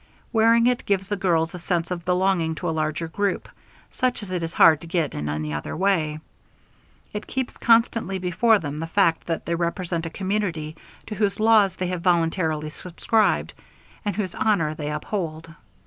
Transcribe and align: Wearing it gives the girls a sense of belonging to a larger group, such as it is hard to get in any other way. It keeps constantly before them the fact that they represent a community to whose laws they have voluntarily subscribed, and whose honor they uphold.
Wearing 0.33 0.65
it 0.65 0.87
gives 0.87 1.09
the 1.09 1.15
girls 1.15 1.53
a 1.53 1.59
sense 1.59 1.91
of 1.91 2.05
belonging 2.05 2.55
to 2.55 2.67
a 2.67 2.71
larger 2.73 3.07
group, 3.07 3.47
such 3.91 4.23
as 4.23 4.31
it 4.31 4.41
is 4.41 4.55
hard 4.55 4.81
to 4.81 4.87
get 4.87 5.13
in 5.13 5.29
any 5.29 5.53
other 5.53 5.77
way. 5.77 6.19
It 7.13 7.27
keeps 7.27 7.55
constantly 7.55 8.17
before 8.17 8.57
them 8.57 8.79
the 8.79 8.87
fact 8.87 9.27
that 9.27 9.45
they 9.45 9.53
represent 9.53 10.07
a 10.07 10.09
community 10.09 10.75
to 11.05 11.13
whose 11.13 11.39
laws 11.39 11.75
they 11.75 11.85
have 11.89 12.01
voluntarily 12.01 12.71
subscribed, 12.71 13.53
and 14.03 14.15
whose 14.15 14.33
honor 14.33 14.73
they 14.73 14.89
uphold. 14.91 15.53